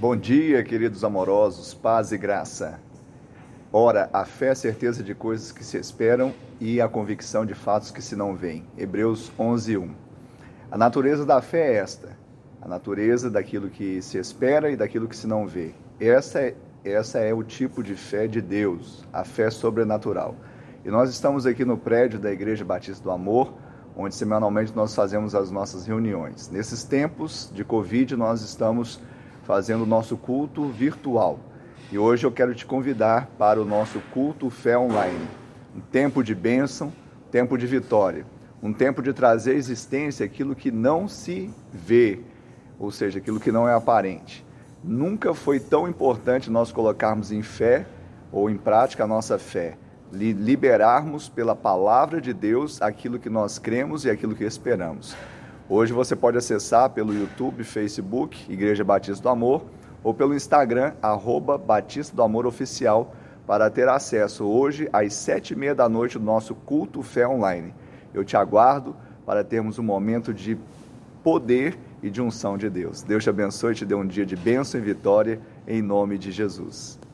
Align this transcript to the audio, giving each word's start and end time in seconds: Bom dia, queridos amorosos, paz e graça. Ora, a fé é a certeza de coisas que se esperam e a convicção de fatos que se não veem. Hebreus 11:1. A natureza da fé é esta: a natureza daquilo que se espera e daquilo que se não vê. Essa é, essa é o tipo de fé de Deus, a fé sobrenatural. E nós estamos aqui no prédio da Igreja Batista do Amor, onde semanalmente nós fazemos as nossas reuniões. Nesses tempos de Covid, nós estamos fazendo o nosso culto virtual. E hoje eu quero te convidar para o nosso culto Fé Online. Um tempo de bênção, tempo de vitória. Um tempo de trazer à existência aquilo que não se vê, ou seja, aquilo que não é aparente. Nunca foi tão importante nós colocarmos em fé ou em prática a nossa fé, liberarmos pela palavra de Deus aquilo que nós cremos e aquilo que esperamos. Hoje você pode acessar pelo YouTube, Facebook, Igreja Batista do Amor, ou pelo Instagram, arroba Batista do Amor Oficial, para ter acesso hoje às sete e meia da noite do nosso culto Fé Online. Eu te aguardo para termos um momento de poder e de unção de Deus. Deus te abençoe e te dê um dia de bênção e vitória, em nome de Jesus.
Bom 0.00 0.14
dia, 0.14 0.62
queridos 0.62 1.02
amorosos, 1.02 1.74
paz 1.74 2.12
e 2.12 2.16
graça. 2.16 2.78
Ora, 3.72 4.08
a 4.12 4.24
fé 4.24 4.46
é 4.46 4.50
a 4.50 4.54
certeza 4.54 5.02
de 5.02 5.12
coisas 5.12 5.50
que 5.50 5.64
se 5.64 5.76
esperam 5.76 6.32
e 6.60 6.80
a 6.80 6.88
convicção 6.88 7.44
de 7.44 7.52
fatos 7.52 7.90
que 7.90 8.00
se 8.00 8.14
não 8.14 8.36
veem. 8.36 8.64
Hebreus 8.78 9.32
11:1. 9.36 9.90
A 10.70 10.78
natureza 10.78 11.26
da 11.26 11.42
fé 11.42 11.72
é 11.72 11.78
esta: 11.78 12.16
a 12.62 12.68
natureza 12.68 13.28
daquilo 13.28 13.68
que 13.68 14.00
se 14.00 14.18
espera 14.18 14.70
e 14.70 14.76
daquilo 14.76 15.08
que 15.08 15.16
se 15.16 15.26
não 15.26 15.48
vê. 15.48 15.74
Essa 15.98 16.42
é, 16.42 16.54
essa 16.84 17.18
é 17.18 17.34
o 17.34 17.42
tipo 17.42 17.82
de 17.82 17.96
fé 17.96 18.28
de 18.28 18.40
Deus, 18.40 19.04
a 19.12 19.24
fé 19.24 19.50
sobrenatural. 19.50 20.36
E 20.84 20.90
nós 20.92 21.10
estamos 21.10 21.44
aqui 21.44 21.64
no 21.64 21.76
prédio 21.76 22.20
da 22.20 22.30
Igreja 22.30 22.64
Batista 22.64 23.02
do 23.02 23.10
Amor, 23.10 23.52
onde 23.96 24.14
semanalmente 24.14 24.76
nós 24.76 24.94
fazemos 24.94 25.34
as 25.34 25.50
nossas 25.50 25.88
reuniões. 25.88 26.48
Nesses 26.50 26.84
tempos 26.84 27.50
de 27.52 27.64
Covid, 27.64 28.14
nós 28.14 28.42
estamos 28.42 29.00
fazendo 29.48 29.84
o 29.84 29.86
nosso 29.86 30.14
culto 30.14 30.68
virtual. 30.68 31.40
E 31.90 31.96
hoje 31.96 32.26
eu 32.26 32.30
quero 32.30 32.54
te 32.54 32.66
convidar 32.66 33.30
para 33.38 33.58
o 33.58 33.64
nosso 33.64 33.98
culto 34.12 34.50
Fé 34.50 34.76
Online. 34.76 35.26
Um 35.74 35.80
tempo 35.80 36.22
de 36.22 36.34
bênção, 36.34 36.92
tempo 37.30 37.56
de 37.56 37.66
vitória. 37.66 38.26
Um 38.62 38.74
tempo 38.74 39.00
de 39.00 39.10
trazer 39.14 39.52
à 39.52 39.54
existência 39.54 40.26
aquilo 40.26 40.54
que 40.54 40.70
não 40.70 41.08
se 41.08 41.48
vê, 41.72 42.20
ou 42.78 42.90
seja, 42.90 43.20
aquilo 43.20 43.40
que 43.40 43.50
não 43.50 43.66
é 43.66 43.72
aparente. 43.72 44.44
Nunca 44.84 45.32
foi 45.32 45.58
tão 45.58 45.88
importante 45.88 46.50
nós 46.50 46.70
colocarmos 46.70 47.32
em 47.32 47.40
fé 47.40 47.86
ou 48.30 48.50
em 48.50 48.56
prática 48.58 49.04
a 49.04 49.06
nossa 49.06 49.38
fé, 49.38 49.78
liberarmos 50.12 51.26
pela 51.26 51.56
palavra 51.56 52.20
de 52.20 52.34
Deus 52.34 52.82
aquilo 52.82 53.18
que 53.18 53.30
nós 53.30 53.58
cremos 53.58 54.04
e 54.04 54.10
aquilo 54.10 54.34
que 54.34 54.44
esperamos. 54.44 55.16
Hoje 55.70 55.92
você 55.92 56.16
pode 56.16 56.38
acessar 56.38 56.88
pelo 56.88 57.12
YouTube, 57.12 57.62
Facebook, 57.62 58.50
Igreja 58.50 58.82
Batista 58.82 59.22
do 59.22 59.28
Amor, 59.28 59.66
ou 60.02 60.14
pelo 60.14 60.34
Instagram, 60.34 60.94
arroba 61.02 61.58
Batista 61.58 62.16
do 62.16 62.22
Amor 62.22 62.46
Oficial, 62.46 63.14
para 63.46 63.68
ter 63.68 63.86
acesso 63.86 64.46
hoje 64.46 64.88
às 64.90 65.12
sete 65.12 65.50
e 65.52 65.56
meia 65.56 65.74
da 65.74 65.86
noite 65.86 66.18
do 66.18 66.24
nosso 66.24 66.54
culto 66.54 67.02
Fé 67.02 67.28
Online. 67.28 67.74
Eu 68.14 68.24
te 68.24 68.34
aguardo 68.34 68.96
para 69.26 69.44
termos 69.44 69.78
um 69.78 69.82
momento 69.82 70.32
de 70.32 70.56
poder 71.22 71.78
e 72.02 72.08
de 72.08 72.22
unção 72.22 72.56
de 72.56 72.70
Deus. 72.70 73.02
Deus 73.02 73.22
te 73.22 73.28
abençoe 73.28 73.72
e 73.72 73.76
te 73.76 73.84
dê 73.84 73.94
um 73.94 74.06
dia 74.06 74.24
de 74.24 74.36
bênção 74.36 74.80
e 74.80 74.82
vitória, 74.82 75.38
em 75.66 75.82
nome 75.82 76.16
de 76.16 76.32
Jesus. 76.32 76.98